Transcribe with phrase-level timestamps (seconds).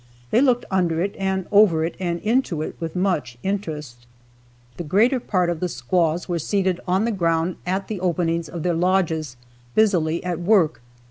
[0.31, 4.07] They looked under it and over it and into it with much interest.
[4.77, 8.63] The greater part of the squaws were seated on the ground at the openings of
[8.63, 9.37] their lodges,
[9.75, 10.81] busily at work.